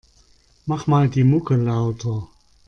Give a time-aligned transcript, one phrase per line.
[0.65, 2.27] Mach mal die Mucke lauter.